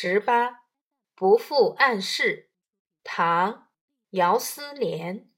[0.00, 0.60] 十八，
[1.16, 2.50] 不负暗室。
[3.02, 3.52] 唐·
[4.10, 5.28] 姚思廉。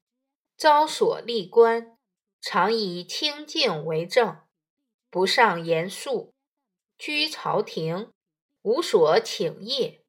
[0.58, 1.96] 朝所立官，
[2.42, 4.42] 常以清静为政，
[5.08, 6.34] 不上言肃。
[6.99, 8.12] 居朝廷，
[8.61, 10.03] 无所请谒，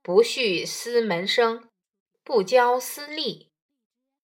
[0.00, 1.68] 不恤私门生，
[2.22, 3.50] 不骄私利。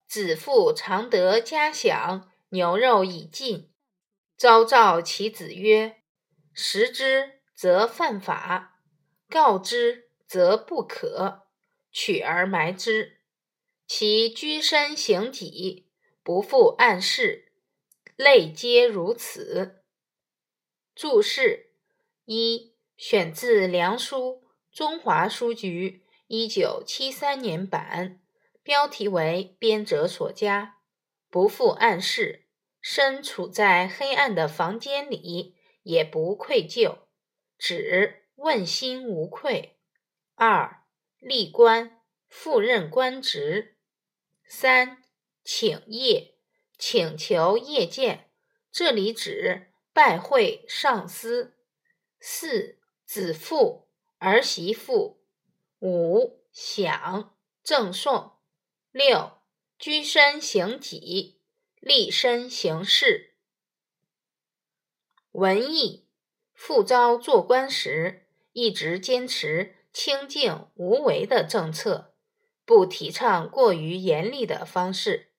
[0.06, 3.72] 子父常得家享，牛肉已尽，
[4.36, 6.04] 昭召其子曰
[6.54, 8.70] ：“食之则犯法。”
[9.28, 11.46] 告之则不可，
[11.90, 13.20] 取而埋之。
[13.86, 15.88] 其居身行己，
[16.22, 17.52] 不负暗室，
[18.16, 19.82] 类皆如此。
[20.94, 21.72] 注释
[22.24, 24.42] 一：选自《梁书》
[24.76, 28.20] 中华书局一九七三年版，
[28.62, 30.78] 标题为编者所加。
[31.28, 32.46] 不负暗室，
[32.80, 37.00] 身处在黑暗的房间里，也不愧疚，
[37.58, 38.23] 指。
[38.36, 39.78] 问心无愧。
[40.34, 40.82] 二
[41.18, 43.76] 立官，赴任官职。
[44.46, 45.02] 三
[45.42, 46.34] 请谒，
[46.76, 48.30] 请求谒见，
[48.70, 51.56] 这里指拜会上司。
[52.20, 55.22] 四子父，儿媳妇。
[55.80, 58.32] 五享，赠送。
[58.90, 59.38] 六
[59.78, 61.40] 居身行己，
[61.80, 63.34] 立身行事。
[65.32, 66.06] 文艺，
[66.54, 68.23] 复招做官时。
[68.54, 72.14] 一直坚持清静无为的政策，
[72.64, 75.32] 不提倡过于严厉的方式。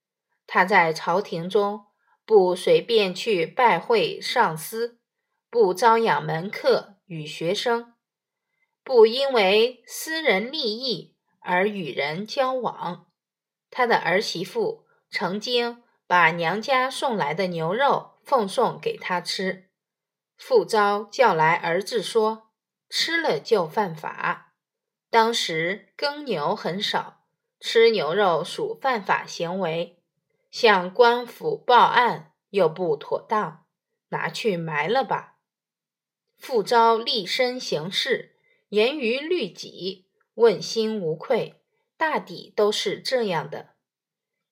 [0.45, 1.85] 他在朝廷中
[2.25, 4.99] 不随便去拜会上司，
[5.49, 7.93] 不招养门客与学生，
[8.83, 13.07] 不因为私人利益而与人交往。
[13.71, 19.69] 他的儿媳妇曾经把娘家送来的牛肉奉送给他吃。
[20.35, 22.44] 傅昭叫来儿子说。
[22.89, 24.53] 吃了就犯法。
[25.09, 27.25] 当时耕牛很少，
[27.59, 30.03] 吃牛肉属犯法行为，
[30.51, 33.65] 向官府报案又不妥当，
[34.09, 35.37] 拿去埋了吧。
[36.37, 38.37] 复招立身行事，
[38.69, 41.61] 严于律己，问心无愧，
[41.97, 43.75] 大抵都是这样的。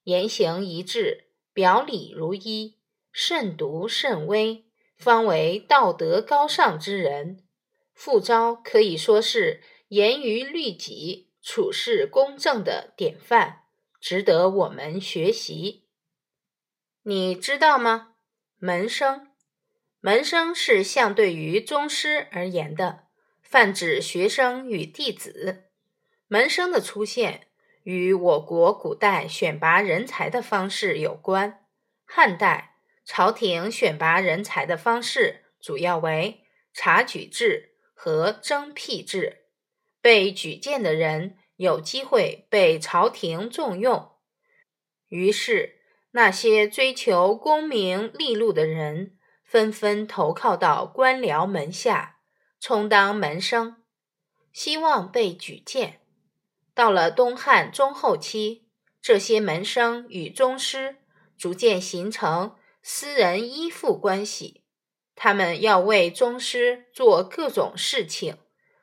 [0.04, 2.80] 言行一致，表里如一，
[3.12, 7.46] 慎独慎微，方为道德高尚之人。
[7.94, 13.64] 傅昭可以说是严于律己、处事公正的典范，
[14.00, 15.86] 值得我们学习。
[17.04, 18.16] 你知道吗？
[18.58, 19.28] 门生，
[20.00, 23.08] 门生是相对于宗师而言的，
[23.42, 25.66] 泛指学生与弟子。
[26.28, 27.48] 门生的出现
[27.84, 31.66] 与我国古代选拔人才的方式有关。
[32.06, 37.73] 汉代朝廷选拔人才的方式主要为察举制。
[38.04, 39.46] 和征辟制，
[40.02, 44.12] 被举荐的人有机会被朝廷重用。
[45.08, 45.80] 于是，
[46.12, 52.18] 那些追求功名利禄的人纷纷投靠到官僚门下，
[52.60, 53.82] 充当门生，
[54.52, 56.02] 希望被举荐。
[56.74, 58.68] 到了东汉中后期，
[59.02, 60.98] 这些门生与宗师
[61.38, 64.63] 逐渐形成私人依附关系。
[65.16, 68.38] 他们要为宗师做各种事情，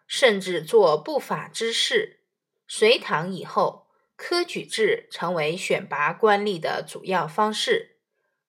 [0.06, 2.20] 甚至做不法之事。
[2.66, 7.96] 隋唐以后，科举制成为选拔官吏的主要方式。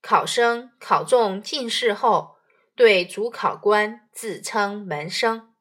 [0.02, 2.38] 考生考中进士后，
[2.75, 5.53] 对主考官自称门生，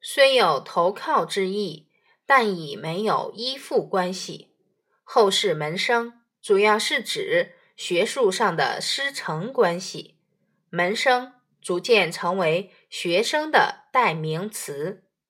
[0.00, 1.88] 虽有投靠之意，
[2.26, 4.54] 但已没有依附关系。
[5.02, 10.19] 后世门生主要是指学术上的师承关系。
[10.70, 15.09] 门生逐渐成为学生的代名词。